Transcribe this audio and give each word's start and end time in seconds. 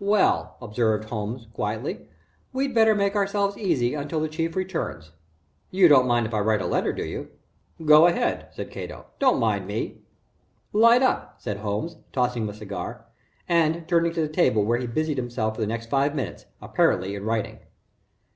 "Well," 0.00 0.56
observed 0.60 1.10
Holmes, 1.10 1.46
quietly, 1.52 2.08
"we'd 2.52 2.74
better 2.74 2.92
make 2.92 3.14
ourselves 3.14 3.56
easy 3.56 3.94
until 3.94 4.18
the 4.18 4.26
Chief 4.26 4.56
returns. 4.56 5.12
You 5.70 5.86
don't 5.86 6.08
mind 6.08 6.26
if 6.26 6.34
I 6.34 6.40
write 6.40 6.60
a 6.60 6.66
letter, 6.66 6.92
do 6.92 7.04
you?" 7.04 7.30
"Go 7.84 8.08
ahead," 8.08 8.48
said 8.50 8.72
Cato. 8.72 9.06
"Don't 9.20 9.38
mind 9.38 9.68
me." 9.68 10.02
"Light 10.72 11.02
up," 11.02 11.36
said 11.40 11.58
Holmes, 11.58 11.98
tossing 12.12 12.42
him 12.42 12.48
a 12.48 12.54
cigar, 12.54 13.04
and 13.48 13.86
turning 13.86 14.12
to 14.14 14.20
the 14.20 14.26
table 14.28 14.64
where 14.64 14.78
he 14.80 14.88
busied 14.88 15.18
himself 15.18 15.54
for 15.54 15.60
the 15.60 15.68
next 15.68 15.88
five 15.88 16.16
minutes, 16.16 16.46
apparently 16.60 17.14
in 17.14 17.22
writing. 17.24 17.60